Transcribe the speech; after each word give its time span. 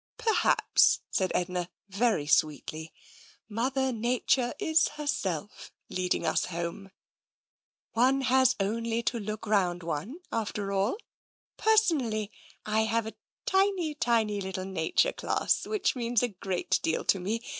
"Perhaps," 0.17 1.01
said 1.11 1.31
Edna 1.35 1.69
very 1.87 2.25
sweetly," 2.25 2.91
Mother 3.59 3.91
Nature 3.91 4.55
is 4.57 4.87
herself 4.97 5.71
leading 5.89 6.25
us 6.25 6.45
home. 6.45 6.89
One 7.91 8.21
has 8.21 8.55
only 8.59 9.03
to 9.03 9.17
82 9.17 9.19
TENSION 9.19 9.25
look 9.27 9.45
round 9.45 9.83
one, 9.83 10.15
after 10.31 10.71
all. 10.71 10.97
Personally, 11.57 12.31
I 12.65 12.85
have 12.85 13.05
a 13.05 13.13
tiny, 13.45 13.93
tiny 13.93 14.41
little 14.41 14.65
nature 14.65 15.13
class 15.13 15.67
which 15.67 15.95
means 15.95 16.23
a 16.23 16.29
great 16.29 16.79
deal 16.81 17.05
to 17.05 17.19
me. 17.19 17.43